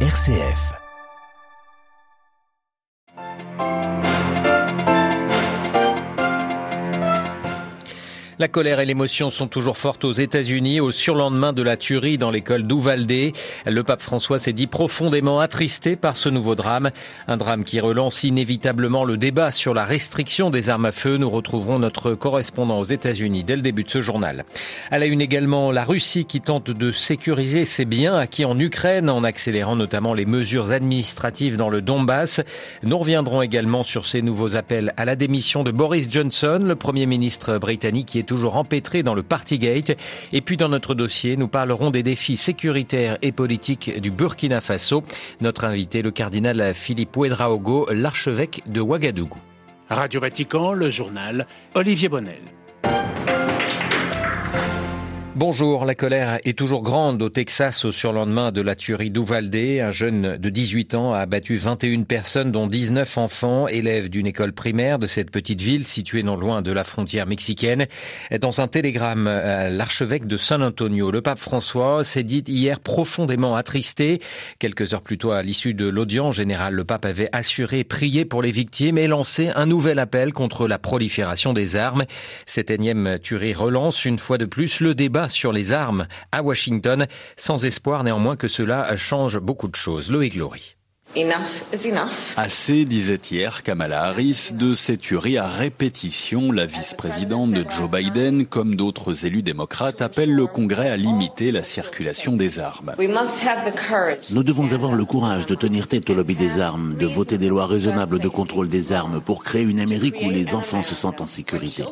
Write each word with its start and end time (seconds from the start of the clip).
RCF. 0.00 0.85
La 8.38 8.48
colère 8.48 8.80
et 8.80 8.84
l'émotion 8.84 9.30
sont 9.30 9.48
toujours 9.48 9.78
fortes 9.78 10.04
aux 10.04 10.12
États-Unis 10.12 10.78
au 10.78 10.90
surlendemain 10.90 11.54
de 11.54 11.62
la 11.62 11.78
tuerie 11.78 12.18
dans 12.18 12.30
l'école 12.30 12.64
d'Uvalde. 12.64 13.32
Le 13.64 13.82
pape 13.82 14.02
François 14.02 14.38
s'est 14.38 14.52
dit 14.52 14.66
profondément 14.66 15.40
attristé 15.40 15.96
par 15.96 16.18
ce 16.18 16.28
nouveau 16.28 16.54
drame, 16.54 16.90
un 17.28 17.38
drame 17.38 17.64
qui 17.64 17.80
relance 17.80 18.24
inévitablement 18.24 19.04
le 19.04 19.16
débat 19.16 19.50
sur 19.50 19.72
la 19.72 19.86
restriction 19.86 20.50
des 20.50 20.68
armes 20.68 20.84
à 20.84 20.92
feu. 20.92 21.16
Nous 21.16 21.30
retrouverons 21.30 21.78
notre 21.78 22.12
correspondant 22.12 22.78
aux 22.78 22.84
États-Unis 22.84 23.42
dès 23.42 23.56
le 23.56 23.62
début 23.62 23.84
de 23.84 23.90
ce 23.90 24.02
journal. 24.02 24.44
À 24.90 24.98
la 24.98 25.06
une 25.06 25.22
également, 25.22 25.72
la 25.72 25.86
Russie 25.86 26.26
qui 26.26 26.42
tente 26.42 26.70
de 26.70 26.92
sécuriser 26.92 27.64
ses 27.64 27.86
biens 27.86 28.18
acquis 28.18 28.44
en 28.44 28.58
Ukraine 28.58 29.08
en 29.08 29.24
accélérant 29.24 29.76
notamment 29.76 30.12
les 30.12 30.26
mesures 30.26 30.72
administratives 30.72 31.56
dans 31.56 31.70
le 31.70 31.80
Donbass. 31.80 32.42
Nous 32.82 32.98
reviendrons 32.98 33.40
également 33.40 33.82
sur 33.82 34.04
ces 34.04 34.20
nouveaux 34.20 34.56
appels 34.56 34.92
à 34.98 35.06
la 35.06 35.16
démission 35.16 35.64
de 35.64 35.70
Boris 35.70 36.08
Johnson, 36.10 36.60
le 36.62 36.76
premier 36.76 37.06
ministre 37.06 37.56
britannique 37.56 38.08
qui 38.08 38.18
est 38.18 38.25
toujours 38.26 38.56
empêtré 38.56 39.02
dans 39.02 39.14
le 39.14 39.22
Partygate. 39.22 39.96
Et 40.32 40.40
puis 40.42 40.56
dans 40.56 40.68
notre 40.68 40.94
dossier, 40.94 41.36
nous 41.36 41.48
parlerons 41.48 41.90
des 41.90 42.02
défis 42.02 42.36
sécuritaires 42.36 43.16
et 43.22 43.32
politiques 43.32 44.00
du 44.00 44.10
Burkina 44.10 44.60
Faso. 44.60 45.02
Notre 45.40 45.64
invité, 45.64 46.02
le 46.02 46.10
cardinal 46.10 46.74
Philippe 46.74 47.16
Ouedraogo, 47.16 47.88
l'archevêque 47.90 48.62
de 48.66 48.80
Ouagadougou. 48.80 49.38
Radio 49.88 50.20
Vatican, 50.20 50.72
le 50.72 50.90
journal 50.90 51.46
Olivier 51.74 52.08
Bonnel. 52.08 52.42
Bonjour, 55.36 55.84
la 55.84 55.94
colère 55.94 56.38
est 56.46 56.56
toujours 56.56 56.82
grande 56.82 57.20
au 57.20 57.28
Texas 57.28 57.84
au 57.84 57.92
surlendemain 57.92 58.52
de 58.52 58.62
la 58.62 58.74
tuerie 58.74 59.10
d'Uvalde. 59.10 59.54
Un 59.54 59.90
jeune 59.90 60.38
de 60.38 60.48
18 60.48 60.94
ans 60.94 61.12
a 61.12 61.18
abattu 61.18 61.58
21 61.58 62.04
personnes 62.04 62.52
dont 62.52 62.66
19 62.66 63.18
enfants, 63.18 63.68
élèves 63.68 64.08
d'une 64.08 64.26
école 64.26 64.54
primaire 64.54 64.98
de 64.98 65.06
cette 65.06 65.30
petite 65.30 65.60
ville 65.60 65.84
située 65.84 66.22
non 66.22 66.36
loin 66.36 66.62
de 66.62 66.72
la 66.72 66.84
frontière 66.84 67.26
mexicaine. 67.26 67.84
Dans 68.40 68.62
un 68.62 68.66
télégramme 68.66 69.26
à 69.26 69.68
l'archevêque 69.68 70.24
de 70.24 70.38
San 70.38 70.62
Antonio, 70.62 71.10
le 71.10 71.20
pape 71.20 71.38
François 71.38 72.02
s'est 72.02 72.22
dit 72.22 72.42
hier 72.46 72.80
profondément 72.80 73.56
attristé. 73.56 74.20
Quelques 74.58 74.94
heures 74.94 75.02
plus 75.02 75.18
tôt 75.18 75.32
à 75.32 75.42
l'issue 75.42 75.74
de 75.74 75.86
l'audience 75.86 76.34
générale, 76.34 76.72
le 76.72 76.84
pape 76.84 77.04
avait 77.04 77.28
assuré 77.32 77.84
prier 77.84 78.24
pour 78.24 78.40
les 78.40 78.52
victimes 78.52 78.96
et 78.96 79.06
lancé 79.06 79.50
un 79.54 79.66
nouvel 79.66 79.98
appel 79.98 80.32
contre 80.32 80.66
la 80.66 80.78
prolifération 80.78 81.52
des 81.52 81.76
armes. 81.76 82.06
Cette 82.46 82.70
énième 82.70 83.18
tuerie 83.22 83.52
relance 83.52 84.06
une 84.06 84.18
fois 84.18 84.38
de 84.38 84.46
plus 84.46 84.80
le 84.80 84.94
débat 84.94 85.25
sur 85.28 85.52
les 85.52 85.72
armes 85.72 86.06
à 86.32 86.42
Washington, 86.42 87.06
sans 87.36 87.64
espoir 87.64 88.04
néanmoins 88.04 88.36
que 88.36 88.48
cela 88.48 88.96
change 88.96 89.38
beaucoup 89.38 89.68
de 89.68 89.76
choses. 89.76 90.10
Loïc 90.10 90.34
Glory. 90.34 90.75
Assez, 92.36 92.84
disait 92.84 93.20
hier 93.30 93.62
Kamala 93.62 94.04
Harris, 94.04 94.50
de 94.52 94.74
ces 94.74 94.98
tueries 94.98 95.38
à 95.38 95.48
répétition. 95.48 96.52
La 96.52 96.66
vice-présidente 96.66 97.52
de 97.52 97.64
Joe 97.70 97.90
Biden, 97.90 98.44
comme 98.44 98.74
d'autres 98.74 99.24
élus 99.24 99.42
démocrates, 99.42 100.02
appelle 100.02 100.34
le 100.34 100.46
Congrès 100.46 100.90
à 100.90 100.96
limiter 100.96 101.52
la 101.52 101.64
circulation 101.64 102.36
des 102.36 102.58
armes. 102.58 102.94
Nous 104.30 104.42
devons 104.42 104.72
avoir 104.72 104.92
le 104.92 105.04
courage 105.06 105.46
de 105.46 105.54
tenir 105.54 105.88
tête 105.88 106.10
au 106.10 106.14
lobby 106.14 106.34
des 106.34 106.58
armes, 106.58 106.96
de 106.96 107.06
voter 107.06 107.38
des 107.38 107.48
lois 107.48 107.66
raisonnables 107.66 108.18
de 108.18 108.28
contrôle 108.28 108.68
des 108.68 108.92
armes 108.92 109.22
pour 109.22 109.42
créer 109.42 109.62
une 109.62 109.80
Amérique 109.80 110.16
où 110.22 110.28
les 110.28 110.54
enfants 110.54 110.82
se 110.82 110.94
sentent 110.94 111.22
en 111.22 111.26
sécurité. 111.26 111.84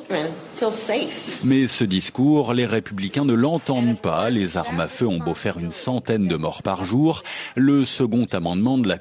Mais 1.44 1.66
ce 1.66 1.84
discours, 1.84 2.52
les 2.52 2.66
républicains 2.66 3.24
ne 3.24 3.34
l'entendent 3.34 3.98
pas. 3.98 4.28
Les 4.30 4.56
armes 4.56 4.80
à 4.80 4.88
feu 4.88 5.06
ont 5.06 5.18
beau 5.18 5.34
faire 5.34 5.58
une 5.58 5.70
centaine 5.70 6.28
de 6.28 6.36
morts 6.36 6.62
par 6.62 6.84
jour. 6.84 7.22
Le 7.56 7.84
second 7.84 8.26
amendement 8.32 8.78
de 8.78 8.88
la 8.88 8.98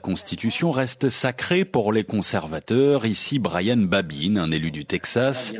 Reste 0.73 1.09
sacrée 1.09 1.65
pour 1.65 1.93
les 1.93 2.03
conservateurs. 2.03 3.05
Ici, 3.05 3.39
Brian 3.39 3.77
Babin, 3.77 4.37
un 4.37 4.51
élu 4.51 4.71
du 4.71 4.85
Texas. 4.85 5.53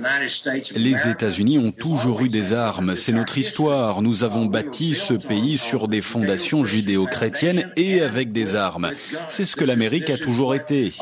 Les 0.76 1.08
États-Unis 1.10 1.60
ont 1.60 1.72
toujours 1.72 2.22
eu 2.22 2.30
des 2.30 2.54
armes. 2.54 2.96
C'est 2.96 3.12
notre 3.12 3.38
histoire. 3.38 4.02
Nous 4.02 4.24
avons 4.24 4.46
bâti 4.46 4.96
ce 4.96 5.14
pays 5.14 5.58
sur 5.58 5.88
des 5.88 6.02
fondations 6.02 6.64
judéo-chrétiennes 6.64 7.72
et 7.78 8.02
avec 8.02 8.32
des 8.32 8.56
armes. 8.56 8.92
C'est 9.28 9.46
ce 9.46 9.56
que 9.56 9.66
l'Amérique 9.66 10.10
a 10.10 10.18
toujours 10.18 10.56
été. 10.56 10.94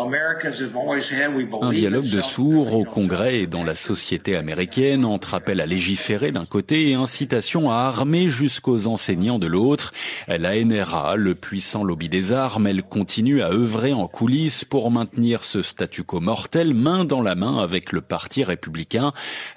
Un 1.61 1.71
dialogue 1.71 2.09
de 2.09 2.21
sourds 2.21 2.73
au 2.73 2.85
Congrès 2.85 3.39
et 3.39 3.47
dans 3.47 3.63
la 3.63 3.75
société 3.75 4.35
américaine 4.35 5.05
entre 5.05 5.33
appel 5.33 5.61
à 5.61 5.65
légiférer 5.65 6.31
d'un 6.31 6.45
côté 6.45 6.89
et 6.89 6.93
incitation 6.93 7.71
à 7.71 7.75
armer 7.75 8.29
jusqu'aux 8.29 8.87
enseignants 8.87 9.39
de 9.39 9.47
l'autre. 9.47 9.93
La 10.27 10.61
NRA, 10.63 11.15
le 11.15 11.35
puissant 11.35 11.83
lobby 11.83 12.09
des 12.09 12.33
armes, 12.33 12.67
elle 12.67 12.83
continue 12.83 13.40
à 13.41 13.49
œuvrer 13.49 13.93
en 13.93 14.07
coulisses 14.07 14.65
pour 14.65 14.91
maintenir 14.91 15.43
ce 15.43 15.61
statu 15.61 16.03
quo 16.03 16.19
mortel 16.19 16.73
main 16.73 17.05
dans 17.05 17.21
la 17.21 17.35
main 17.35 17.57
avec 17.57 17.91
le 17.91 18.01
Parti 18.01 18.43
républicain. 18.43 19.11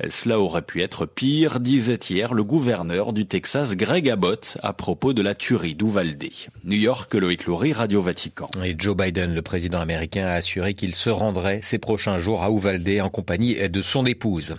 Cela 0.09 0.41
aurait 0.41 0.63
pu 0.63 0.83
être 0.83 1.07
pire, 1.07 1.61
disait 1.61 1.99
hier 2.09 2.35
le 2.35 2.45
gouverneur 2.45 3.13
du 3.13 3.27
Texas, 3.27 3.77
Greg 3.77 4.09
Abbott, 4.09 4.59
à 4.63 4.73
propos 4.73 5.13
de 5.13 5.23
la 5.23 5.35
tuerie 5.35 5.75
d'Uvalde. 5.75 6.25
New 6.65 6.79
York, 6.79 7.13
Loïc 7.15 7.47
Loury, 7.47 7.73
Radio 7.73 8.01
Vatican. 8.01 8.49
Et 8.65 8.75
Joe 8.79 8.97
Biden, 8.97 9.35
le 9.35 9.43
président 9.43 9.81
américain, 9.81 10.27
a 10.27 10.33
assuré 10.33 10.75
qu'il 10.75 10.95
se 10.95 11.11
rendrait 11.11 11.61
ces 11.63 11.79
prochains 11.79 12.19
jours 12.19 12.43
à 12.43 12.51
Uvalde 12.51 12.89
en 13.01 13.11
compagnie 13.11 13.69
de 13.69 13.83
son 13.83 14.07
épouse. 14.07 14.57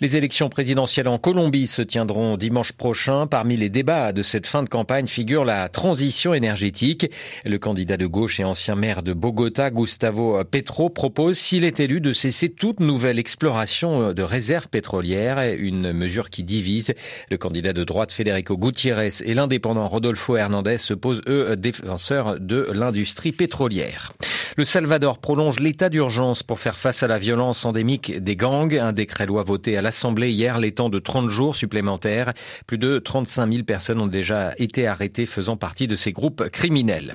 Les 0.00 0.16
élections 0.16 0.48
présidentielles 0.48 1.08
en 1.08 1.18
Colombie 1.18 1.66
se 1.66 1.82
tiendront 1.82 2.36
dimanche 2.36 2.72
prochain. 2.72 3.26
Parmi 3.26 3.56
les 3.56 3.68
débats 3.68 4.12
de 4.12 4.22
cette 4.22 4.46
fin 4.46 4.62
de 4.62 4.68
campagne 4.68 5.06
figure 5.06 5.44
la 5.44 5.68
transition 5.68 6.34
énergétique. 6.34 7.10
Le 7.44 7.58
candidat 7.58 7.96
de 7.96 8.06
gauche 8.06 8.40
et 8.40 8.44
ancien 8.48 8.74
maire 8.74 9.02
de 9.02 9.12
Bogota, 9.12 9.70
Gustavo 9.70 10.42
Petro, 10.44 10.90
propose, 10.90 11.38
s'il 11.38 11.64
est 11.64 11.80
élu, 11.80 12.00
de 12.00 12.12
cesser 12.12 12.48
toute 12.48 12.80
nouvelle 12.80 13.18
exploration 13.18 14.12
de 14.12 14.22
réserves 14.22 14.68
pétrolières, 14.68 15.56
une 15.58 15.92
mesure 15.92 16.30
qui 16.30 16.42
divise. 16.42 16.94
Le 17.30 17.36
candidat 17.36 17.72
de 17.72 17.84
droite, 17.84 18.10
Federico 18.10 18.56
Gutiérrez, 18.56 19.22
et 19.24 19.34
l'indépendant 19.34 19.86
Rodolfo 19.86 20.36
Hernandez 20.36 20.78
se 20.78 20.94
posent, 20.94 21.22
eux, 21.28 21.56
défenseurs 21.56 22.40
de 22.40 22.68
l'industrie 22.72 23.32
pétrolière. 23.32 24.12
Le 24.56 24.64
Salvador 24.64 25.18
prolonge 25.18 25.60
l'état 25.60 25.88
d'urgence 25.88 26.42
pour 26.42 26.58
faire 26.58 26.78
face 26.78 27.04
à 27.04 27.06
la 27.06 27.18
violence 27.18 27.64
endémique 27.64 28.18
des 28.18 28.34
gangs. 28.34 28.76
Un 28.76 28.92
décret 28.92 29.26
loi 29.26 29.44
voté 29.44 29.76
à 29.76 29.82
l'Assemblée 29.82 30.32
hier 30.32 30.58
l'étend 30.58 30.88
de 30.88 30.98
30 30.98 31.28
jours 31.28 31.54
supplémentaires. 31.54 32.32
Plus 32.66 32.78
de 32.78 32.98
35 32.98 33.52
000 33.52 33.64
personnes 33.64 34.00
ont 34.00 34.08
déjà 34.08 34.54
été 34.58 34.86
arrêtées 34.86 35.26
faisant 35.26 35.56
partie 35.56 35.86
de 35.86 35.94
ces 35.94 36.10
groupes 36.10 36.48
criminels. 36.50 37.14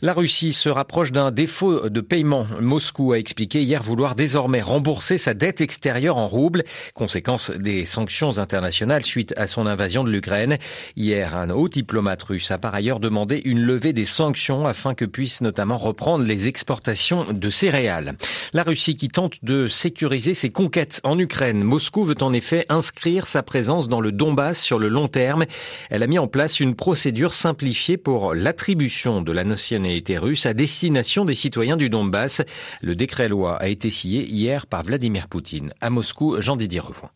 La 0.00 0.12
Russie 0.12 0.52
se 0.52 0.68
rapproche 0.68 1.10
d'un 1.10 1.32
défaut 1.32 1.88
de 1.88 2.00
paiement. 2.00 2.46
Moscou 2.60 3.10
a 3.10 3.18
expliqué 3.18 3.62
hier 3.62 3.82
vouloir 3.82 4.14
désormais 4.14 4.62
rembourser 4.62 5.18
sa 5.18 5.34
dette 5.34 5.60
extérieure 5.60 6.18
en 6.18 6.28
roubles, 6.28 6.62
conséquence 6.94 7.50
des 7.50 7.84
sanctions 7.84 8.38
internationales 8.38 9.04
suite 9.04 9.34
à 9.36 9.48
son 9.48 9.66
invasion 9.66 10.04
de 10.04 10.10
l'Ukraine. 10.12 10.58
Hier, 10.94 11.34
un 11.34 11.50
haut 11.50 11.68
diplomate 11.68 12.22
russe 12.22 12.52
a 12.52 12.58
par 12.58 12.76
ailleurs 12.76 13.00
demandé 13.00 13.42
une 13.44 13.60
levée 13.60 13.92
des 13.92 14.04
sanctions 14.04 14.68
afin 14.68 14.94
que 14.94 15.04
puissent 15.04 15.40
notamment 15.40 15.78
reprendre 15.78 16.24
les 16.24 16.46
exportations 16.46 17.32
de 17.32 17.50
céréales. 17.50 18.16
La 18.52 18.62
Russie 18.62 18.94
qui 18.94 19.08
tente 19.08 19.42
de 19.42 19.66
sécuriser 19.66 20.32
ses 20.32 20.50
conquêtes 20.50 21.00
en 21.02 21.18
Ukraine. 21.18 21.64
Moscou 21.64 22.04
veut 22.04 22.22
en 22.22 22.32
effet 22.32 22.66
inscrire 22.68 23.26
sa 23.26 23.42
présence 23.42 23.88
dans 23.88 24.00
le 24.00 24.12
Donbass 24.12 24.62
sur 24.62 24.78
le 24.78 24.88
long 24.88 25.08
terme. 25.08 25.44
Elle 25.90 26.04
a 26.04 26.06
mis 26.06 26.20
en 26.20 26.28
place 26.28 26.60
une 26.60 26.76
procédure 26.76 27.34
simplifiée 27.34 27.96
pour 27.96 28.32
l'attribution 28.32 29.22
de 29.22 29.32
la 29.32 29.42
nationalité 29.42 29.87
été 29.96 30.18
russe 30.18 30.46
à 30.46 30.54
destination 30.54 31.24
des 31.24 31.34
citoyens 31.34 31.76
du 31.76 31.90
Donbass. 31.90 32.42
Le 32.80 32.94
décret-loi 32.94 33.56
a 33.56 33.68
été 33.68 33.90
signé 33.90 34.24
hier 34.26 34.66
par 34.66 34.82
Vladimir 34.82 35.28
Poutine. 35.28 35.72
À 35.80 35.90
Moscou, 35.90 36.40
Jean-Didier 36.40 36.80
Revoin. 36.80 37.10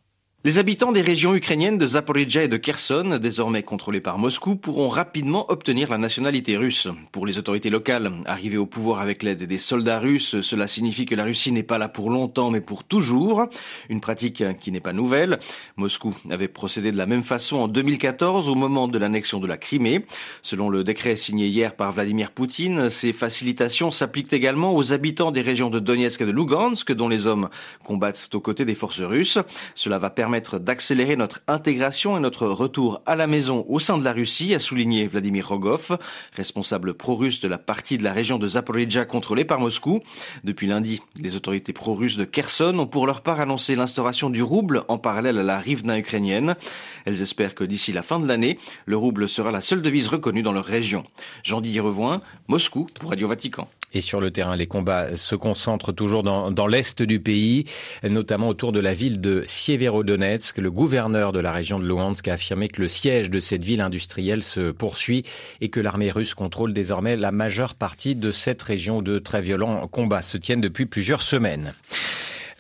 Les 0.44 0.58
habitants 0.58 0.90
des 0.90 1.02
régions 1.02 1.36
ukrainiennes 1.36 1.78
de 1.78 1.86
Zaporizhia 1.86 2.42
et 2.42 2.48
de 2.48 2.56
Kherson, 2.56 3.20
désormais 3.22 3.62
contrôlées 3.62 4.00
par 4.00 4.18
Moscou, 4.18 4.56
pourront 4.56 4.88
rapidement 4.88 5.48
obtenir 5.52 5.88
la 5.88 5.98
nationalité 5.98 6.56
russe. 6.56 6.88
Pour 7.12 7.26
les 7.26 7.38
autorités 7.38 7.70
locales, 7.70 8.10
arrivées 8.24 8.56
au 8.56 8.66
pouvoir 8.66 9.00
avec 9.00 9.22
l'aide 9.22 9.44
des 9.44 9.58
soldats 9.58 10.00
russes, 10.00 10.40
cela 10.40 10.66
signifie 10.66 11.06
que 11.06 11.14
la 11.14 11.22
Russie 11.22 11.52
n'est 11.52 11.62
pas 11.62 11.78
là 11.78 11.88
pour 11.88 12.10
longtemps 12.10 12.50
mais 12.50 12.60
pour 12.60 12.82
toujours. 12.82 13.44
Une 13.88 14.00
pratique 14.00 14.42
qui 14.58 14.72
n'est 14.72 14.80
pas 14.80 14.92
nouvelle. 14.92 15.38
Moscou 15.76 16.12
avait 16.28 16.48
procédé 16.48 16.90
de 16.90 16.96
la 16.96 17.06
même 17.06 17.22
façon 17.22 17.58
en 17.58 17.68
2014 17.68 18.48
au 18.48 18.56
moment 18.56 18.88
de 18.88 18.98
l'annexion 18.98 19.38
de 19.38 19.46
la 19.46 19.56
Crimée. 19.56 20.06
Selon 20.42 20.70
le 20.70 20.82
décret 20.82 21.14
signé 21.14 21.46
hier 21.46 21.76
par 21.76 21.92
Vladimir 21.92 22.32
Poutine, 22.32 22.90
ces 22.90 23.12
facilitations 23.12 23.92
s'appliquent 23.92 24.32
également 24.32 24.74
aux 24.74 24.92
habitants 24.92 25.30
des 25.30 25.40
régions 25.40 25.70
de 25.70 25.78
Donetsk 25.78 26.20
et 26.20 26.26
de 26.26 26.32
Lugansk 26.32 26.90
dont 26.90 27.08
les 27.08 27.28
hommes 27.28 27.48
combattent 27.84 28.28
aux 28.34 28.40
côtés 28.40 28.64
des 28.64 28.74
forces 28.74 29.02
russes. 29.02 29.38
Cela 29.76 29.98
va 29.98 30.10
permettre 30.10 30.31
d'accélérer 30.40 31.16
notre 31.16 31.40
intégration 31.46 32.16
et 32.16 32.20
notre 32.20 32.46
retour 32.46 33.02
à 33.04 33.16
la 33.16 33.26
maison 33.26 33.66
au 33.68 33.78
sein 33.78 33.98
de 33.98 34.04
la 34.04 34.12
Russie, 34.12 34.54
a 34.54 34.58
souligné 34.58 35.06
Vladimir 35.06 35.46
Rogov, 35.48 35.98
responsable 36.34 36.94
pro-russe 36.94 37.40
de 37.40 37.48
la 37.48 37.58
partie 37.58 37.98
de 37.98 38.04
la 38.04 38.12
région 38.12 38.38
de 38.38 38.48
Zaporizhia 38.48 39.04
contrôlée 39.04 39.44
par 39.44 39.60
Moscou. 39.60 40.00
Depuis 40.42 40.66
lundi, 40.66 41.02
les 41.16 41.36
autorités 41.36 41.72
pro-russes 41.72 42.16
de 42.16 42.24
Kherson 42.24 42.78
ont 42.78 42.86
pour 42.86 43.06
leur 43.06 43.20
part 43.20 43.40
annoncé 43.40 43.74
l'instauration 43.74 44.30
du 44.30 44.42
rouble 44.42 44.84
en 44.88 44.96
parallèle 44.96 45.38
à 45.38 45.42
la 45.42 45.58
rivna 45.58 45.98
ukrainienne. 45.98 46.56
Elles 47.04 47.20
espèrent 47.20 47.54
que 47.54 47.64
d'ici 47.64 47.92
la 47.92 48.02
fin 48.02 48.18
de 48.18 48.26
l'année, 48.26 48.58
le 48.86 48.96
rouble 48.96 49.28
sera 49.28 49.52
la 49.52 49.60
seule 49.60 49.82
devise 49.82 50.08
reconnue 50.08 50.42
dans 50.42 50.52
leur 50.52 50.64
région. 50.64 51.04
Jean-Didier 51.42 51.80
Revoin, 51.80 52.22
Moscou 52.48 52.86
pour 52.98 53.10
Radio 53.10 53.28
Vatican. 53.28 53.68
Et 53.94 54.00
sur 54.00 54.20
le 54.20 54.30
terrain, 54.30 54.56
les 54.56 54.66
combats 54.66 55.16
se 55.16 55.34
concentrent 55.34 55.92
toujours 55.92 56.22
dans, 56.22 56.50
dans 56.50 56.66
l'est 56.66 57.02
du 57.02 57.20
pays, 57.20 57.64
notamment 58.02 58.48
autour 58.48 58.72
de 58.72 58.80
la 58.80 58.94
ville 58.94 59.20
de 59.20 59.44
Sieverodonetsk. 59.46 60.58
Le 60.58 60.70
gouverneur 60.70 61.32
de 61.32 61.40
la 61.40 61.52
région 61.52 61.78
de 61.78 61.86
Luhansk 61.86 62.28
a 62.28 62.34
affirmé 62.34 62.68
que 62.68 62.80
le 62.80 62.88
siège 62.88 63.30
de 63.30 63.40
cette 63.40 63.64
ville 63.64 63.80
industrielle 63.80 64.42
se 64.42 64.70
poursuit 64.70 65.24
et 65.60 65.68
que 65.68 65.80
l'armée 65.80 66.10
russe 66.10 66.34
contrôle 66.34 66.72
désormais 66.72 67.16
la 67.16 67.32
majeure 67.32 67.74
partie 67.74 68.14
de 68.14 68.32
cette 68.32 68.62
région 68.62 69.02
de 69.02 69.18
très 69.18 69.42
violents 69.42 69.86
combats 69.88 70.22
se 70.22 70.38
tiennent 70.38 70.60
depuis 70.60 70.86
plusieurs 70.86 71.22
semaines. 71.22 71.72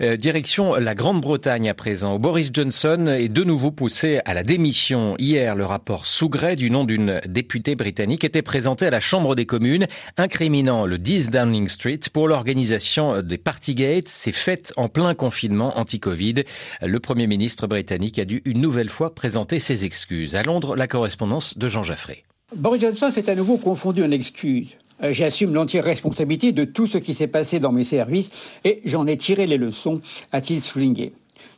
Euh, 0.02 0.16
direction 0.16 0.74
la 0.74 0.96
Grande-Bretagne 0.96 1.68
à 1.68 1.74
présent. 1.74 2.18
Boris 2.18 2.50
Johnson 2.52 3.06
est 3.06 3.28
de 3.28 3.44
nouveau 3.44 3.70
poussé 3.70 4.20
à 4.24 4.34
la 4.34 4.42
démission. 4.42 5.14
Hier, 5.18 5.54
le 5.54 5.64
rapport 5.64 6.06
Sougret 6.06 6.56
du 6.56 6.70
nom 6.72 6.82
d'une 6.82 7.20
députée 7.26 7.76
britannique 7.76 8.24
était 8.24 8.42
présenté 8.42 8.86
à 8.86 8.90
la 8.90 8.98
Chambre 8.98 9.36
des 9.36 9.46
communes, 9.46 9.86
incriminant 10.16 10.86
le 10.86 10.98
10 10.98 11.30
Downing 11.30 11.68
Street 11.68 12.00
pour 12.12 12.26
l'organisation 12.26 13.22
des 13.22 13.38
Partygates, 13.38 14.08
ces 14.08 14.32
fêtes 14.32 14.72
en 14.76 14.88
plein 14.88 15.14
confinement 15.14 15.78
anti-Covid. 15.78 16.42
Le 16.80 16.98
Premier 16.98 17.28
ministre 17.28 17.68
britannique 17.68 18.18
a 18.18 18.24
dû 18.24 18.42
une 18.44 18.60
nouvelle 18.60 18.90
fois 18.90 19.14
présenter 19.14 19.60
ses 19.60 19.84
excuses. 19.84 20.34
À 20.34 20.42
Londres, 20.42 20.74
la 20.74 20.88
correspondance 20.88 21.56
de 21.56 21.68
Jean 21.68 21.84
Jaffré. 21.84 22.24
Boris 22.56 22.82
Johnson 22.82 23.10
s'est 23.10 23.30
à 23.30 23.34
nouveau 23.34 23.56
confondu 23.56 24.02
en 24.02 24.10
excuses. 24.10 24.76
Euh, 25.02 25.12
j'assume 25.12 25.54
l'entière 25.54 25.84
responsabilité 25.84 26.52
de 26.52 26.64
tout 26.64 26.86
ce 26.86 26.98
qui 26.98 27.14
s'est 27.14 27.26
passé 27.26 27.60
dans 27.60 27.72
mes 27.72 27.84
services 27.84 28.30
et 28.64 28.80
j'en 28.84 29.06
ai 29.06 29.16
tiré 29.16 29.46
les 29.46 29.58
leçons, 29.58 30.00
a-t-il 30.32 30.60
souligné. 30.60 31.12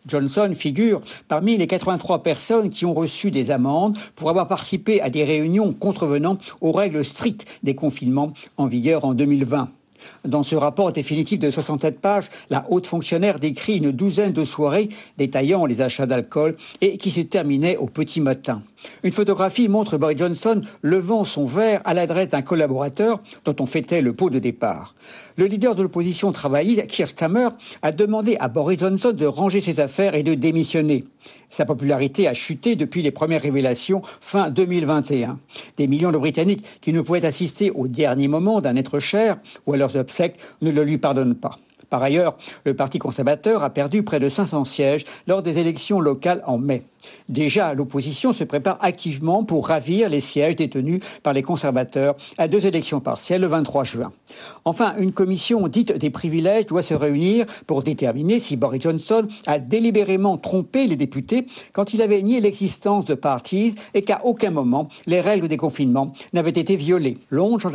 Johnson 0.06 0.52
figure 0.54 1.00
parmi 1.28 1.56
les 1.56 1.66
83 1.66 2.22
personnes 2.22 2.70
qui 2.70 2.84
ont 2.84 2.94
reçu 2.94 3.30
des 3.30 3.50
amendes 3.50 3.96
pour 4.16 4.28
avoir 4.28 4.48
participé 4.48 5.00
à 5.00 5.08
des 5.08 5.24
réunions 5.24 5.72
contrevenant 5.72 6.38
aux 6.60 6.72
règles 6.72 7.04
strictes 7.04 7.46
des 7.62 7.74
confinements 7.74 8.34
en 8.58 8.66
vigueur 8.66 9.04
en 9.04 9.14
2020. 9.14 9.70
Dans 10.26 10.42
ce 10.42 10.54
rapport 10.54 10.92
définitif 10.92 11.38
de 11.38 11.50
67 11.50 12.00
pages, 12.00 12.28
la 12.50 12.66
haute 12.70 12.86
fonctionnaire 12.86 13.38
décrit 13.38 13.78
une 13.78 13.90
douzaine 13.90 14.32
de 14.32 14.44
soirées 14.44 14.90
détaillant 15.16 15.64
les 15.64 15.80
achats 15.80 16.06
d'alcool 16.06 16.56
et 16.82 16.98
qui 16.98 17.10
se 17.10 17.20
terminaient 17.20 17.78
au 17.78 17.86
petit 17.86 18.20
matin. 18.20 18.62
Une 19.02 19.12
photographie 19.12 19.68
montre 19.68 19.98
Boris 19.98 20.18
Johnson 20.18 20.60
levant 20.82 21.24
son 21.24 21.46
verre 21.46 21.80
à 21.84 21.94
l'adresse 21.94 22.28
d'un 22.28 22.42
collaborateur 22.42 23.20
dont 23.44 23.56
on 23.60 23.66
fêtait 23.66 24.02
le 24.02 24.12
pot 24.12 24.30
de 24.30 24.38
départ. 24.38 24.94
Le 25.36 25.46
leader 25.46 25.74
de 25.74 25.82
l'opposition 25.82 26.32
travailliste, 26.32 26.86
Keir 26.86 27.08
Stammer, 27.08 27.48
a 27.82 27.92
demandé 27.92 28.36
à 28.40 28.48
Boris 28.48 28.78
Johnson 28.78 29.12
de 29.12 29.26
ranger 29.26 29.60
ses 29.60 29.80
affaires 29.80 30.14
et 30.14 30.22
de 30.22 30.34
démissionner. 30.34 31.04
Sa 31.48 31.64
popularité 31.64 32.26
a 32.28 32.34
chuté 32.34 32.76
depuis 32.76 33.02
les 33.02 33.10
premières 33.10 33.42
révélations 33.42 34.02
fin 34.20 34.50
2021. 34.50 35.38
Des 35.76 35.86
millions 35.86 36.12
de 36.12 36.18
Britanniques 36.18 36.64
qui 36.80 36.92
ne 36.92 37.00
pouvaient 37.00 37.24
assister 37.24 37.70
au 37.70 37.88
dernier 37.88 38.28
moment 38.28 38.60
d'un 38.60 38.76
être 38.76 38.98
cher 38.98 39.38
ou 39.66 39.72
à 39.72 39.76
leurs 39.76 39.96
obsèques 39.96 40.36
ne 40.62 40.70
le 40.70 40.82
lui 40.82 40.98
pardonnent 40.98 41.36
pas. 41.36 41.58
Par 41.90 42.02
ailleurs, 42.02 42.36
le 42.64 42.74
Parti 42.74 42.98
conservateur 42.98 43.62
a 43.62 43.70
perdu 43.70 44.02
près 44.02 44.18
de 44.18 44.28
500 44.28 44.64
sièges 44.64 45.04
lors 45.28 45.42
des 45.42 45.58
élections 45.58 46.00
locales 46.00 46.42
en 46.46 46.58
mai. 46.58 46.82
Déjà, 47.28 47.74
l'opposition 47.74 48.32
se 48.32 48.44
prépare 48.44 48.78
activement 48.80 49.44
pour 49.44 49.68
ravir 49.68 50.08
les 50.08 50.20
sièges 50.20 50.56
détenus 50.56 51.00
par 51.22 51.32
les 51.32 51.42
conservateurs 51.42 52.16
à 52.38 52.48
deux 52.48 52.66
élections 52.66 53.00
partielles 53.00 53.40
le 53.40 53.46
23 53.46 53.84
juin. 53.84 54.12
Enfin, 54.64 54.94
une 54.98 55.12
commission 55.12 55.66
dite 55.68 55.96
des 55.96 56.10
privilèges 56.10 56.66
doit 56.66 56.82
se 56.82 56.94
réunir 56.94 57.46
pour 57.66 57.82
déterminer 57.82 58.38
si 58.38 58.56
Boris 58.56 58.82
Johnson 58.82 59.26
a 59.46 59.58
délibérément 59.58 60.38
trompé 60.38 60.86
les 60.86 60.96
députés 60.96 61.46
quand 61.72 61.94
il 61.94 62.02
avait 62.02 62.22
nié 62.22 62.40
l'existence 62.40 63.04
de 63.04 63.14
parties 63.14 63.74
et 63.94 64.02
qu'à 64.02 64.24
aucun 64.24 64.50
moment 64.50 64.88
les 65.06 65.20
règles 65.20 65.48
des 65.48 65.56
confinements 65.56 66.12
n'avaient 66.32 66.50
été 66.50 66.76
violées. 66.76 67.18
Londres, 67.30 67.60
Jean 67.60 67.72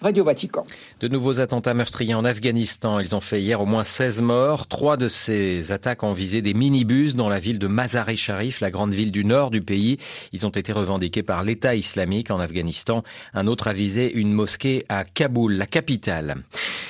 Radio 0.00 0.24
Vatican. 0.24 0.66
De 1.00 1.08
nouveaux 1.08 1.40
attentats 1.40 1.74
meurtriers 1.74 2.14
en 2.14 2.24
Afghanistan. 2.24 2.98
Ils 2.98 3.14
ont 3.14 3.20
fait 3.20 3.40
hier 3.40 3.60
au 3.60 3.66
moins 3.66 3.84
16 3.84 4.20
morts. 4.22 4.66
Trois 4.66 4.96
de 4.96 5.08
ces 5.08 5.72
attaques 5.72 6.02
ont 6.02 6.12
visé 6.12 6.42
des 6.42 6.54
minibus 6.54 7.14
dans 7.14 7.28
la 7.28 7.38
ville 7.38 7.58
de 7.58 7.66
Mazar-e-Sharif, 7.66 8.60
la 8.64 8.70
grande 8.70 8.94
ville 8.94 9.12
du 9.12 9.26
nord 9.26 9.50
du 9.50 9.60
pays. 9.60 9.98
Ils 10.32 10.46
ont 10.46 10.50
été 10.50 10.72
revendiqués 10.72 11.22
par 11.22 11.42
l'État 11.42 11.74
islamique 11.74 12.30
en 12.30 12.40
Afghanistan. 12.40 13.04
Un 13.34 13.46
autre 13.46 13.68
a 13.68 13.74
visé 13.74 14.10
une 14.10 14.32
mosquée 14.32 14.86
à 14.88 15.04
Kaboul, 15.04 15.52
la 15.56 15.66
capitale. 15.66 16.36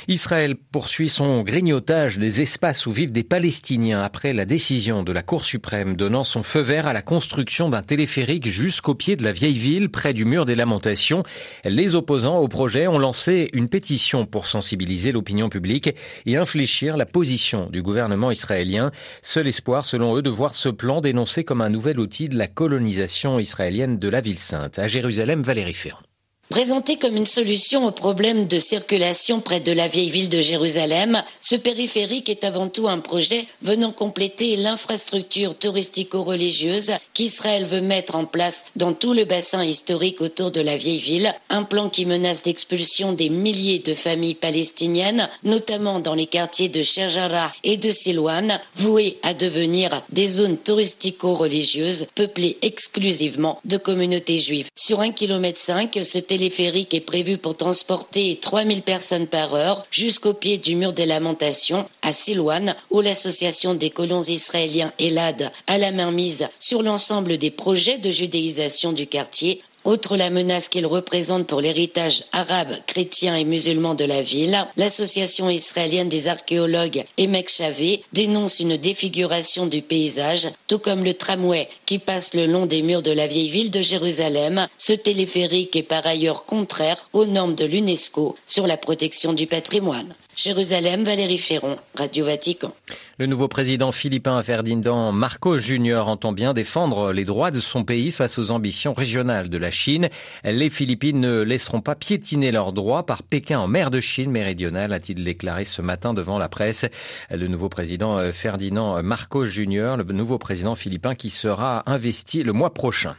Israël 0.07 0.55
poursuit 0.57 1.09
son 1.09 1.43
grignotage 1.43 2.19
des 2.19 2.43
espaces 2.43 2.87
où 2.87 2.93
vivent 2.93 3.13
des 3.13 3.25
Palestiniens 3.25 4.03
après 4.03 4.33
la 4.35 4.45
décision 4.45 5.03
de 5.03 5.13
la 5.13 5.23
Cour 5.23 5.45
suprême 5.45 5.97
donnant 5.97 6.25
son 6.25 6.43
feu 6.43 6.61
vert 6.61 6.87
à 6.87 6.93
la 6.93 7.01
construction 7.01 7.71
d'un 7.71 7.83
téléphérique 7.83 8.49
jusqu'au 8.49 8.95
pied 8.95 9.17
de 9.17 9.25
la 9.25 9.33
vieille 9.33 9.59
ville 9.59 9.89
près 9.89 10.13
du 10.13 10.27
mur 10.27 10.45
des 10.45 10.55
lamentations. 10.55 11.23
Les 11.65 11.95
opposants 11.95 12.39
au 12.39 12.49
projet 12.49 12.87
ont 12.87 12.99
lancé 12.99 13.49
une 13.55 13.69
pétition 13.69 14.27
pour 14.27 14.47
sensibiliser 14.47 15.11
l'opinion 15.11 15.49
publique 15.49 15.95
et 16.27 16.37
infléchir 16.37 16.97
la 16.97 17.07
position 17.07 17.71
du 17.71 17.83
gouvernement 17.83 18.31
israélien. 18.31 18.91
Seul 19.23 19.49
espoir, 19.49 19.85
selon 19.85 20.17
eux, 20.17 20.23
de 20.23 20.31
voir 20.31 20.55
ce 20.55 20.69
plan 20.69 21.01
dénoncé 21.01 21.45
comme 21.45 21.63
un 21.63 21.71
nouvel 21.71 21.99
outil 21.99 22.29
de 22.29 22.37
la 22.37 22.47
colonisation 22.47 23.39
israélienne 23.39 23.99
de 23.99 24.09
la 24.09 24.21
ville 24.21 24.39
sainte. 24.39 24.79
À 24.79 24.87
Jérusalem, 24.87 25.43
Valérie 25.43 25.75
Ferrand. 25.75 26.01
Présenté 26.51 26.97
comme 26.97 27.17
une 27.17 27.27
solution 27.27 27.87
au 27.87 27.91
problème 27.91 28.47
de 28.47 28.59
circulation 28.59 29.41
près 29.41 29.61
de 29.61 29.73
la 29.73 29.89
vieille 29.89 30.11
ville 30.11 30.29
de 30.29 30.43
Jérusalem, 30.43 31.23
ce 31.41 31.57
périphérique 31.57 32.29
est 32.29 32.45
avant 32.45 32.69
tout 32.69 32.87
un 32.87 32.99
projet 32.99 33.47
venant 33.63 33.93
compléter 33.93 34.57
l'infrastructure 34.57 35.57
touristico-religieuse 35.57 36.93
qu'Israël 37.15 37.65
veut 37.65 37.81
mettre 37.81 38.15
en 38.15 38.27
place 38.27 38.67
dans 38.77 38.93
tout 38.93 39.15
le 39.15 39.25
bassin 39.25 39.65
historique 39.65 40.21
autour 40.21 40.51
de 40.51 40.61
la 40.61 40.77
vieille 40.77 40.99
ville, 40.99 41.35
un 41.49 41.63
plan 41.63 41.89
qui 41.89 42.05
menace 42.05 42.43
d'expulsion 42.43 43.13
des 43.13 43.31
milliers 43.31 43.79
de 43.79 43.95
familles 43.95 44.35
palestiniennes, 44.35 45.29
notamment 45.45 45.99
dans 45.99 46.15
les 46.15 46.27
quartiers 46.27 46.69
de 46.69 46.83
Sherjara 46.83 47.51
et 47.65 47.79
de 47.79 47.91
Silouane, 47.91 48.61
voués 48.77 49.17
à 49.23 49.33
devenir 49.33 50.03
des 50.11 50.29
zones 50.29 50.59
touristico-religieuses 50.59 52.07
peuplées 52.15 52.59
exclusivement 52.61 53.61
de 53.65 53.79
communautés 53.79 54.39
juives. 54.39 54.69
Sur 54.77 55.01
un 55.01 55.11
kilomètre 55.11 55.59
cinq, 55.59 55.99
ce 56.05 56.19
téléphérique 56.35 56.95
est 56.95 57.01
prévu 57.01 57.39
pour 57.39 57.57
transporter 57.57 58.41
3000 58.41 58.83
personnes 58.83 59.29
par 59.29 59.55
heure 59.55 59.87
jusqu'au 59.93 60.35
pied 60.35 60.59
du 60.59 60.75
mur 60.75 60.93
des 60.93 61.07
lamentations 61.07 61.89
à 62.03 62.13
Silouane, 62.13 62.75
où 62.91 63.01
l'association 63.01 63.75
des 63.75 63.91
colons 63.91 64.21
israéliens 64.21 64.93
Elad 64.99 65.53
a 65.69 65.79
la 65.79 65.93
main 65.93 66.11
mise 66.11 66.49
sur 66.59 66.83
l'ensemble 66.83 67.39
des 67.39 67.53
projets 67.53 67.99
de 67.99 68.11
judéisation 68.11 68.93
du 68.93 69.07
quartier 69.07 69.63
autre 69.85 70.17
la 70.17 70.31
menace 70.31 70.69
qu'il 70.69 70.87
représente 70.87 71.47
pour 71.47 71.61
l'héritage 71.61 72.25
arabe, 72.33 72.75
chrétien 72.87 73.37
et 73.37 73.45
musulman 73.45 73.95
de 73.95 74.05
la 74.05 74.23
ville, 74.23 74.67
l'association 74.77 75.51
israélienne 75.51 76.09
des 76.09 76.27
archéologues 76.27 77.05
Emek 77.19 77.49
Chavé 77.49 78.03
dénonce 78.13 78.61
une 78.61 78.77
défiguration 78.77 79.67
du 79.67 79.83
paysage, 79.83 80.49
tout 80.67 80.79
comme 80.79 81.05
le 81.05 81.15
tramway 81.15 81.69
qui 81.87 81.99
passe 81.99 82.35
le 82.35 82.47
long 82.47 82.67
des 82.67 82.83
murs 82.83 83.03
de 83.03 83.13
la 83.13 83.27
vieille 83.27 83.51
ville 83.51 83.71
de 83.71 83.81
Jérusalem. 83.81 84.67
Ce 84.79 84.93
téléphérique 84.93 85.77
est 85.77 85.83
par 85.83 86.07
ailleurs 86.07 86.45
contraire 86.45 87.07
aux 87.13 87.27
normes 87.27 87.55
de 87.55 87.65
l'UNESCO 87.65 88.37
sur 88.47 88.67
la 88.67 88.77
protection 88.77 89.33
du 89.33 89.47
patrimoine. 89.47 90.15
Jérusalem, 90.37 91.05
Valérie 91.05 91.39
Ferron, 91.39 91.77
Radio 91.95 92.25
Vatican. 92.25 92.73
Le 93.19 93.27
nouveau 93.27 93.47
président 93.47 93.93
philippin 93.93 94.43
Ferdinand 94.43 95.13
Marcos 95.13 95.59
Jr. 95.59 96.03
entend 96.07 96.33
bien 96.33 96.53
défendre 96.53 97.13
les 97.13 97.25
droits 97.25 97.53
de 97.53 97.61
son 97.61 97.85
pays 97.85 98.11
face 98.11 98.39
aux 98.41 98.51
ambitions 98.51 98.93
régionales 98.93 99.49
de 99.49 99.57
la 99.59 99.71
Chine. 99.71 100.09
Les 100.43 100.69
Philippines 100.69 101.21
ne 101.21 101.43
laisseront 101.43 101.81
pas 101.81 101.95
piétiner 101.95 102.51
leurs 102.51 102.73
droits 102.73 103.07
par 103.07 103.23
Pékin 103.23 103.61
en 103.61 103.69
mer 103.69 103.91
de 103.93 104.01
Chine 104.01 104.33
méridionale, 104.33 104.93
a-t-il 104.93 105.23
déclaré 105.23 105.65
ce 105.65 105.83
matin 105.83 106.13
devant 106.13 106.39
la 106.39 106.49
presse. 106.49 106.87
Le 107.31 107.47
nouveau 107.47 107.69
président 107.69 108.33
Ferdinand 108.33 109.01
Marcos 109.03 109.47
Jr., 109.47 109.95
le 109.99 110.13
nouveau 110.13 110.39
président 110.39 110.75
philippin 110.75 111.15
qui 111.15 111.31
sera 111.31 111.85
investi 111.87 112.43
le 112.43 112.53
mois 112.53 112.75
prochain. 112.75 113.15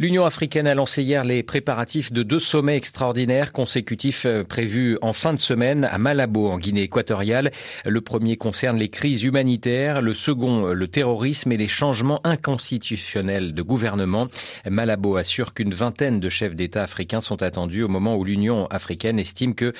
L'Union 0.00 0.24
africaine 0.24 0.66
a 0.66 0.74
lancé 0.74 1.02
hier 1.02 1.24
les 1.24 1.42
préparatifs 1.42 2.10
de 2.10 2.22
deux 2.22 2.38
sommets 2.38 2.78
extraordinaires 2.78 3.52
consécutifs 3.52 4.26
prévus 4.48 4.96
en 5.02 5.12
fin 5.12 5.34
de 5.34 5.38
semaine 5.38 5.84
à 5.84 5.98
Malabo 5.98 6.48
en 6.48 6.56
Guinée 6.56 6.84
équatoriale. 6.84 7.50
Le 7.84 8.00
premier 8.00 8.38
concerne 8.38 8.78
les 8.78 8.88
crises 8.88 9.24
humanitaires, 9.24 10.00
le 10.00 10.14
second 10.14 10.68
le 10.68 10.88
terrorisme 10.88 11.52
et 11.52 11.58
les 11.58 11.68
changements 11.68 12.22
inconstitutionnels 12.24 13.52
de 13.52 13.60
gouvernement. 13.60 14.28
Malabo 14.66 15.16
assure 15.16 15.52
qu'une 15.52 15.74
vingtaine 15.74 16.18
de 16.18 16.30
chefs 16.30 16.56
d'État 16.56 16.82
africains 16.82 17.20
sont 17.20 17.42
attendus 17.42 17.82
au 17.82 17.88
moment 17.88 18.16
où 18.16 18.24
l'Union 18.24 18.68
africaine 18.68 19.18
estime 19.18 19.54
que 19.54 19.74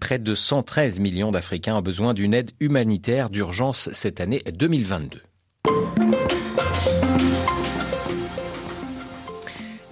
près 0.00 0.18
de 0.18 0.34
113 0.34 1.00
millions 1.00 1.32
d'Africains 1.32 1.76
ont 1.76 1.82
besoin 1.82 2.14
d'une 2.14 2.32
aide 2.32 2.52
humanitaire 2.60 3.28
d'urgence 3.28 3.90
cette 3.92 4.22
année 4.22 4.42
2022. 4.50 5.20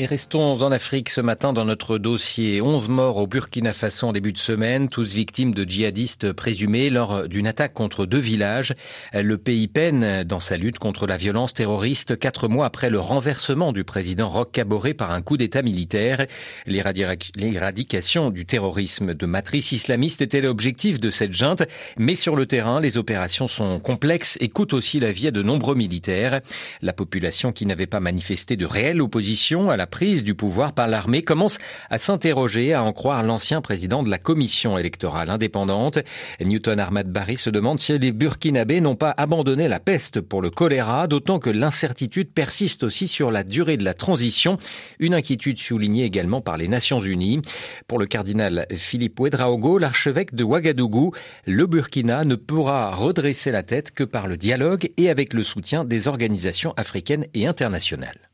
Et 0.04 0.06
restons 0.06 0.61
en 0.61 0.70
Afrique 0.70 1.08
ce 1.08 1.23
matin 1.23 1.54
dans 1.54 1.64
notre 1.64 1.96
dossier. 1.96 2.61
11 2.61 2.90
morts 2.90 3.16
au 3.16 3.26
Burkina 3.26 3.73
Faso 3.73 4.08
en 4.08 4.12
début 4.12 4.34
de 4.34 4.38
semaine, 4.38 4.90
tous 4.90 5.14
victimes 5.14 5.54
de 5.54 5.64
djihadistes 5.64 6.34
présumés 6.34 6.90
lors 6.90 7.26
d'une 7.26 7.46
attaque 7.46 7.73
contre 7.73 8.04
deux 8.04 8.18
villages. 8.18 8.75
Le 9.14 9.38
pays 9.38 9.66
peine 9.66 10.23
dans 10.25 10.40
sa 10.40 10.58
lutte 10.58 10.78
contre 10.78 11.06
la 11.06 11.16
violence 11.16 11.54
terroriste 11.54 12.18
quatre 12.18 12.49
mois 12.49 12.66
après 12.66 12.90
le 12.90 13.00
renversement 13.00 13.73
du 13.73 13.82
président 13.84 14.28
Roch 14.28 14.52
Kaboré 14.52 14.92
par 14.92 15.11
un 15.11 15.23
coup 15.23 15.38
d'état 15.38 15.62
militaire. 15.62 16.26
L'éradication 16.66 18.28
du 18.28 18.44
terrorisme 18.44 19.14
de 19.14 19.25
matrice 19.25 19.73
islamiste 19.73 20.20
était 20.20 20.42
l'objectif 20.42 21.00
de 21.00 21.08
cette 21.08 21.32
junte, 21.32 21.62
mais 21.96 22.14
sur 22.14 22.37
le 22.37 22.44
terrain, 22.44 22.78
les 22.78 22.99
opérations 22.99 23.49
sont 23.49 23.80
complexes 23.80 24.37
et 24.42 24.50
coûtent 24.50 24.75
aussi 24.75 25.00
la 25.00 25.12
vie 25.12 25.28
à 25.28 25.30
de 25.30 25.42
nombreux 25.42 25.76
militaires. 25.76 26.42
La 26.82 26.92
population 26.92 27.52
qui 27.52 27.64
n'avait 27.64 27.87
pas 27.87 28.00
manifesté 28.00 28.58
de 28.58 28.66
réelle 28.66 29.00
opposition 29.00 29.70
à 29.70 29.78
la 29.78 29.87
prise 29.94 30.24
du 30.24 30.34
pouvoir 30.34 30.72
par 30.72 30.88
l'armée 30.88 31.22
commence 31.22 31.58
à 31.88 31.98
s'interroger, 31.98 32.72
à 32.72 32.82
en 32.82 32.92
croire 32.92 33.22
l'ancien 33.22 33.60
président 33.60 34.02
de 34.02 34.10
la 34.10 34.18
commission 34.18 34.76
électorale 34.76 35.30
indépendante. 35.30 36.00
Newton 36.40 36.80
Ahmad 36.80 37.12
Barry 37.12 37.36
se 37.36 37.48
demande 37.48 37.78
si 37.78 37.96
les 37.96 38.10
Burkinabés 38.10 38.80
n'ont 38.80 38.96
pas 38.96 39.14
abandonné 39.16 39.68
la 39.68 39.78
peste 39.78 40.20
pour 40.20 40.42
le 40.42 40.50
choléra, 40.50 41.06
d'autant 41.06 41.38
que 41.38 41.48
l'incertitude 41.48 42.32
persiste 42.32 42.82
aussi 42.82 43.06
sur 43.06 43.30
la 43.30 43.44
durée 43.44 43.76
de 43.76 43.84
la 43.84 43.94
transition, 43.94 44.58
une 44.98 45.14
inquiétude 45.14 45.58
soulignée 45.58 46.02
également 46.02 46.40
par 46.40 46.56
les 46.56 46.66
Nations 46.66 46.98
Unies. 46.98 47.42
Pour 47.86 48.00
le 48.00 48.06
cardinal 48.06 48.66
Philippe 48.74 49.20
Ouedraogo, 49.20 49.78
l'archevêque 49.78 50.34
de 50.34 50.42
Ouagadougou, 50.42 51.12
le 51.46 51.66
Burkina 51.68 52.24
ne 52.24 52.34
pourra 52.34 52.92
redresser 52.96 53.52
la 53.52 53.62
tête 53.62 53.92
que 53.92 54.02
par 54.02 54.26
le 54.26 54.36
dialogue 54.36 54.90
et 54.96 55.08
avec 55.08 55.32
le 55.34 55.44
soutien 55.44 55.84
des 55.84 56.08
organisations 56.08 56.74
africaines 56.76 57.26
et 57.32 57.46
internationales. 57.46 58.33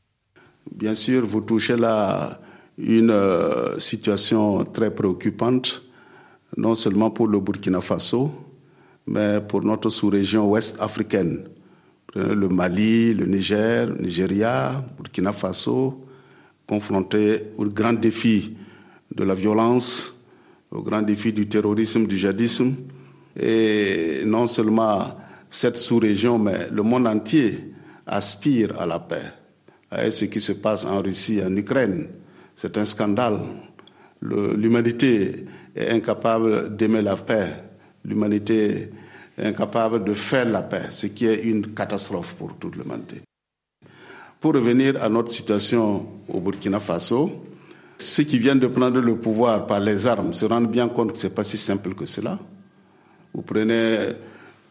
Bien 0.68 0.94
sûr, 0.94 1.24
vous 1.26 1.40
touchez 1.40 1.76
là 1.76 2.40
une 2.78 3.10
euh, 3.10 3.78
situation 3.78 4.64
très 4.64 4.94
préoccupante, 4.94 5.82
non 6.56 6.74
seulement 6.74 7.10
pour 7.10 7.28
le 7.28 7.40
Burkina 7.40 7.80
Faso, 7.80 8.30
mais 9.06 9.40
pour 9.46 9.62
notre 9.64 9.88
sous-région 9.90 10.48
ouest 10.50 10.76
africaine. 10.80 11.44
Le 12.14 12.48
Mali, 12.48 13.14
le 13.14 13.26
Niger, 13.26 13.86
le 13.86 13.98
Nigeria, 14.02 14.84
Burkina 14.96 15.32
Faso, 15.32 16.04
confrontés 16.66 17.44
aux 17.56 17.66
grands 17.66 17.92
défis 17.92 18.54
de 19.14 19.24
la 19.24 19.34
violence, 19.34 20.14
aux 20.70 20.82
grands 20.82 21.02
défis 21.02 21.32
du 21.32 21.48
terrorisme, 21.48 22.06
du 22.06 22.18
djihadisme. 22.18 22.74
Et 23.38 24.22
non 24.26 24.46
seulement 24.46 25.16
cette 25.48 25.76
sous-région, 25.76 26.38
mais 26.38 26.68
le 26.70 26.82
monde 26.82 27.06
entier 27.06 27.72
aspire 28.06 28.80
à 28.80 28.86
la 28.86 28.98
paix 28.98 29.39
ce 29.92 30.24
qui 30.26 30.40
se 30.40 30.52
passe 30.52 30.84
en 30.84 31.00
Russie, 31.02 31.40
en 31.44 31.54
Ukraine. 31.56 32.08
C'est 32.56 32.76
un 32.78 32.84
scandale. 32.84 33.40
L'humanité 34.22 35.46
est 35.74 35.90
incapable 35.90 36.76
d'aimer 36.76 37.02
la 37.02 37.16
paix. 37.16 37.52
L'humanité 38.04 38.90
est 39.38 39.46
incapable 39.46 40.04
de 40.04 40.14
faire 40.14 40.44
la 40.46 40.62
paix, 40.62 40.88
ce 40.90 41.06
qui 41.06 41.26
est 41.26 41.42
une 41.44 41.74
catastrophe 41.74 42.34
pour 42.34 42.54
toute 42.56 42.76
l'humanité. 42.76 43.22
Pour 44.40 44.54
revenir 44.54 45.02
à 45.02 45.08
notre 45.08 45.30
situation 45.30 46.06
au 46.28 46.40
Burkina 46.40 46.80
Faso, 46.80 47.44
ceux 47.98 48.22
qui 48.24 48.38
viennent 48.38 48.58
de 48.60 48.66
prendre 48.68 49.00
le 49.00 49.16
pouvoir 49.16 49.66
par 49.66 49.80
les 49.80 50.06
armes 50.06 50.32
se 50.32 50.46
rendent 50.46 50.70
bien 50.70 50.88
compte 50.88 51.12
que 51.12 51.18
ce 51.18 51.26
n'est 51.26 51.32
pas 51.34 51.44
si 51.44 51.58
simple 51.58 51.94
que 51.94 52.06
cela. 52.06 52.38
Vous 53.34 53.42
prenez 53.42 53.98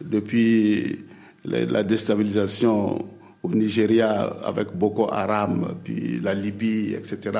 depuis 0.01 1.05
la 1.45 1.83
déstabilisation 1.83 3.05
au 3.43 3.49
Nigeria 3.53 4.21
avec 4.43 4.75
Boko 4.75 5.09
Haram, 5.11 5.75
puis 5.83 6.19
la 6.19 6.33
Libye, 6.33 6.93
etc. 6.93 7.31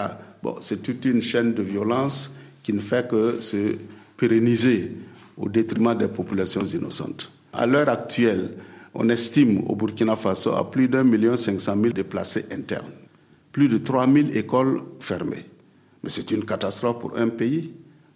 Bon, 0.42 0.56
c'est 0.62 0.82
toute 0.82 1.04
une 1.06 1.22
chaîne 1.22 1.54
de 1.54 1.62
violence 1.62 2.32
qui 2.64 2.74
ne 2.74 2.80
fait 2.80 3.08
que 3.08 3.42
se 3.42 3.76
pérenniser 4.16 4.94
au 5.38 5.50
détriment 5.50 5.98
des 5.98 6.08
populations 6.08 6.64
innocentes. 6.64 7.32
À 7.54 7.66
l'heure 7.66 7.90
actuelle, 7.90 8.52
on 8.94 9.10
estime 9.10 9.64
au 9.68 9.76
Burkina 9.76 10.16
Faso 10.16 10.54
à 10.54 10.70
plus 10.70 10.88
d'un 10.88 11.04
million 11.04 11.38
cinq 11.38 11.60
cent 11.62 11.76
mille 11.76 11.94
déplacés 11.94 12.46
internes, 12.52 12.92
plus 13.52 13.68
de 13.68 13.78
trois 13.78 14.08
mille 14.08 14.36
écoles 14.36 14.82
fermées. 15.00 15.46
Mais 16.04 16.10
c'est 16.10 16.32
une 16.32 16.46
catastrophe 16.46 17.00
pour 17.00 17.18
un 17.18 17.30
pays. 17.30 17.72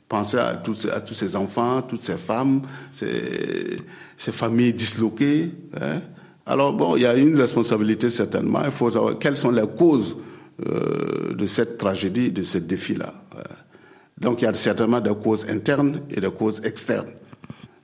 Pensez 0.08 0.38
à 0.38 0.48
à 0.50 0.56
tous 0.56 1.14
ces 1.14 1.36
enfants, 1.36 1.82
toutes 1.82 2.02
ces 2.04 2.18
femmes, 2.18 2.62
ces, 2.92 3.78
ces 4.16 4.32
familles 4.32 4.74
disloquées. 4.74 5.52
Hein. 5.80 6.02
Alors 6.46 6.74
bon, 6.74 6.96
il 6.96 7.04
y 7.04 7.06
a 7.06 7.16
une 7.16 7.38
responsabilité 7.38 8.10
certainement. 8.10 8.62
Il 8.66 8.72
faut 8.72 8.92
savoir 8.92 9.18
quelles 9.18 9.38
sont 9.38 9.52
les 9.52 9.68
causes 9.78 10.18
euh, 10.66 11.34
de 11.34 11.46
cette 11.46 11.78
tragédie, 11.78 12.32
de 12.32 12.42
ce 12.42 12.58
défi-là. 12.58 13.14
Donc 14.20 14.42
il 14.42 14.46
y 14.46 14.48
a 14.48 14.54
certainement 14.54 15.02
des 15.02 15.14
causes 15.16 15.46
internes 15.50 16.02
et 16.10 16.22
des 16.22 16.32
causes 16.32 16.62
externes. 16.64 17.12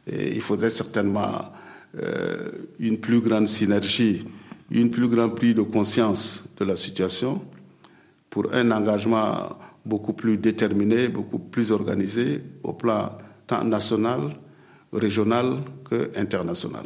Et 0.08 0.36
il 0.36 0.42
faudrait 0.42 0.70
certainement 0.70 1.52
euh, 1.98 2.50
une 2.80 3.00
plus 3.00 3.20
grande 3.20 3.48
synergie, 3.48 4.26
une 4.72 4.90
plus 4.92 5.08
grande 5.08 5.36
prise 5.36 5.56
de 5.56 5.62
conscience 5.64 6.44
de 6.58 6.66
la 6.66 6.76
situation 6.76 7.42
pour 8.30 8.54
un 8.54 8.72
engagement 8.72 9.58
beaucoup 9.86 10.14
plus 10.14 10.38
déterminé, 10.38 11.10
beaucoup 11.10 11.40
plus 11.40 11.72
organisé 11.72 12.42
au 12.64 12.74
plan 12.74 13.18
tant 13.48 13.64
national, 13.64 14.36
régional 14.94 15.58
que 15.90 16.12
international. 16.16 16.86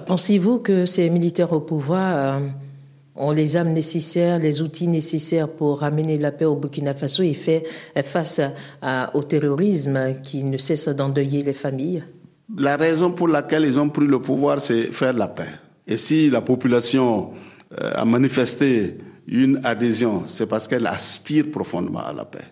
Pensez-vous 0.00 0.58
que 0.58 0.86
ces 0.86 1.08
militaires 1.08 1.52
au 1.52 1.60
pouvoir 1.60 2.16
euh, 2.16 2.48
ont 3.14 3.30
les 3.30 3.56
âmes 3.56 3.72
nécessaires, 3.72 4.40
les 4.40 4.60
outils 4.60 4.88
nécessaires 4.88 5.48
pour 5.48 5.80
ramener 5.80 6.18
la 6.18 6.32
paix 6.32 6.46
au 6.46 6.56
Burkina 6.56 6.94
Faso 6.94 7.22
et 7.22 7.34
faire 7.34 7.62
face 8.04 8.40
au 9.14 9.22
terrorisme 9.22 10.20
qui 10.24 10.42
ne 10.42 10.58
cesse 10.58 10.88
d'endeuiller 10.88 11.44
les 11.44 11.54
familles? 11.54 12.02
La 12.58 12.76
raison 12.76 13.12
pour 13.12 13.28
laquelle 13.28 13.64
ils 13.64 13.78
ont 13.78 13.88
pris 13.88 14.06
le 14.06 14.20
pouvoir, 14.20 14.60
c'est 14.60 14.92
faire 14.92 15.12
la 15.12 15.28
paix. 15.28 15.48
Et 15.86 15.96
si 15.96 16.28
la 16.28 16.40
population 16.40 17.30
euh, 17.80 17.92
a 17.94 18.04
manifesté 18.04 18.98
une 19.28 19.60
adhésion, 19.62 20.24
c'est 20.26 20.46
parce 20.46 20.66
qu'elle 20.66 20.86
aspire 20.86 21.50
profondément 21.52 22.04
à 22.04 22.12
la 22.12 22.24
paix. 22.24 22.44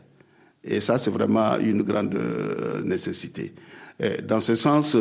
Et 0.63 0.81
ça, 0.81 0.97
c'est 0.97 1.11
vraiment 1.11 1.59
une 1.59 1.83
grande 1.83 2.15
euh, 2.15 2.83
nécessité. 2.85 3.53
dans 4.27 4.41
ce 4.41 4.55
sens, 4.55 4.97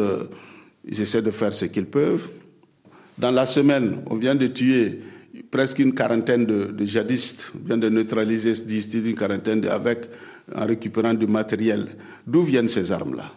ils 0.85 0.99
essaient 1.01 1.21
de 1.21 1.31
faire 1.31 1.53
ce 1.53 1.65
qu'ils 1.65 1.85
peuvent. 1.85 2.29
Dans 3.17 3.31
la 3.31 3.45
semaine, 3.45 4.01
on 4.07 4.15
vient 4.15 4.35
de 4.35 4.47
tuer 4.47 4.99
presque 5.49 5.79
une 5.79 5.93
quarantaine 5.93 6.45
de, 6.45 6.65
de 6.65 6.85
djihadistes, 6.85 7.51
on 7.55 7.67
vient 7.67 7.77
de 7.77 7.89
neutraliser, 7.89 8.53
une 8.93 9.15
quarantaine 9.15 9.65
avec, 9.67 10.09
en 10.55 10.65
récupérant 10.65 11.13
du 11.13 11.27
matériel. 11.27 11.87
D'où 12.25 12.41
viennent 12.41 12.69
ces 12.69 12.91
armes-là? 12.91 13.31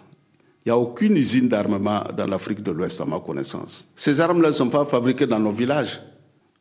Il 0.64 0.68
n'y 0.68 0.72
a 0.72 0.78
aucune 0.78 1.16
usine 1.16 1.48
d'armement 1.48 2.02
dans 2.16 2.26
l'Afrique 2.26 2.62
de 2.62 2.70
l'Ouest, 2.70 3.00
à 3.00 3.04
ma 3.04 3.20
connaissance. 3.20 3.88
Ces 3.94 4.20
armes-là 4.20 4.48
ne 4.48 4.54
sont 4.54 4.70
pas 4.70 4.84
fabriquées 4.86 5.26
dans 5.26 5.38
nos 5.38 5.50
villages. 5.50 6.00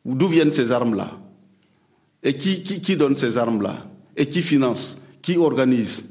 D'où 0.04 0.26
viennent 0.28 0.52
ces 0.52 0.70
armes-là? 0.70 1.18
Et 2.22 2.34
qui, 2.34 2.62
qui, 2.62 2.82
qui 2.82 2.96
donne 2.96 3.16
ces 3.16 3.38
armes-là? 3.38 3.86
Et 4.16 4.26
qui 4.26 4.42
finance? 4.42 5.00
Qui 5.22 5.38
organise? 5.38 6.10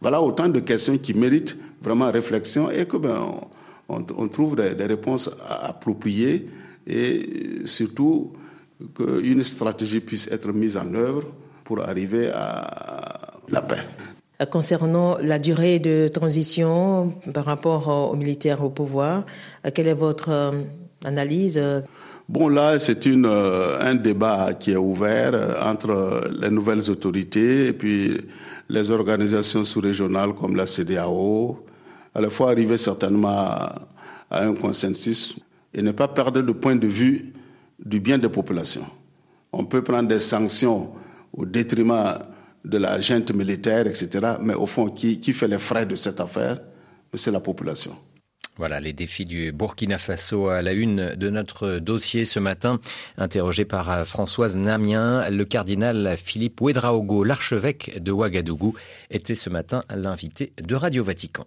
Voilà 0.00 0.22
autant 0.22 0.48
de 0.48 0.60
questions 0.60 0.96
qui 0.96 1.12
méritent 1.12 1.58
vraiment 1.82 2.10
réflexion 2.10 2.70
et 2.70 2.86
que 2.86 2.96
ben, 2.96 3.40
trouve 4.30 4.56
des, 4.56 4.84
réponses 4.84 5.30
appropriées 5.48 6.48
et 6.86 7.62
surtout 7.64 8.32
qu'une 8.94 9.42
stratégie 9.42 10.00
puisse 10.00 10.28
être 10.30 10.52
mise 10.52 10.76
en 10.76 10.92
œuvre 10.94 11.24
pour 11.64 11.80
arriver 11.80 12.30
à 12.32 13.30
la 13.48 13.62
paix. 13.62 13.82
Concernant 14.50 15.18
la 15.18 15.38
durée 15.38 15.80
de 15.80 16.08
transition 16.08 17.12
par 17.34 17.44
rapport 17.44 17.88
aux 18.12 18.16
militaires 18.16 18.62
au 18.62 18.70
pouvoir, 18.70 19.24
quelle 19.74 19.88
est 19.88 19.94
votre 19.94 20.30
euh, 20.30 20.62
analyse? 21.04 21.60
Bon, 22.28 22.46
là, 22.48 22.78
c'est 22.78 23.06
une, 23.06 23.26
euh, 23.26 23.80
un 23.80 23.96
débat 23.96 24.52
qui 24.52 24.72
est 24.72 24.76
ouvert 24.76 25.34
entre 25.64 26.30
les 26.40 26.50
nouvelles 26.50 26.88
autorités 26.88 27.66
et 27.66 27.72
puis 27.72 28.20
les 28.68 28.90
organisations 28.90 29.64
sous-régionales 29.64 30.34
comme 30.34 30.54
la 30.54 30.66
CDAO, 30.66 31.64
il 32.16 32.30
faut 32.30 32.46
arriver 32.46 32.76
certainement 32.78 33.28
à, 33.28 33.88
un 34.30 34.54
consensus 34.54 35.36
et 35.72 35.82
ne 35.82 35.92
pas 35.92 36.08
perdre 36.08 36.40
le 36.40 36.54
point 36.54 36.76
de 36.76 36.86
vue 36.86 37.32
du 37.84 38.00
bien 38.00 38.18
des 38.18 38.28
populations. 38.28 38.86
On 39.52 39.64
peut 39.64 39.82
prendre 39.82 40.08
des 40.08 40.20
sanctions 40.20 40.92
au 41.32 41.46
détriment 41.46 42.18
de 42.64 42.78
la 42.78 43.00
junte 43.00 43.32
militaire, 43.32 43.86
etc. 43.86 44.36
Mais 44.42 44.54
au 44.54 44.66
fond, 44.66 44.90
qui, 44.90 45.20
qui 45.20 45.32
fait 45.32 45.48
les 45.48 45.58
frais 45.58 45.86
de 45.86 45.94
cette 45.96 46.20
affaire? 46.20 46.60
C'est 47.14 47.30
la 47.30 47.40
population. 47.40 47.96
Voilà 48.58 48.80
les 48.80 48.92
défis 48.92 49.24
du 49.24 49.52
Burkina 49.52 49.98
Faso 49.98 50.48
à 50.48 50.62
la 50.62 50.72
une 50.72 51.14
de 51.14 51.30
notre 51.30 51.78
dossier 51.78 52.24
ce 52.24 52.40
matin. 52.40 52.80
Interrogé 53.16 53.64
par 53.64 54.04
Françoise 54.06 54.56
Namien, 54.56 55.30
le 55.30 55.44
cardinal 55.44 56.16
Philippe 56.16 56.60
Ouedraogo, 56.60 57.22
l'archevêque 57.22 58.02
de 58.02 58.10
Ouagadougou, 58.10 58.74
était 59.10 59.36
ce 59.36 59.48
matin 59.48 59.84
l'invité 59.94 60.52
de 60.60 60.74
Radio 60.74 61.04
Vatican. 61.04 61.46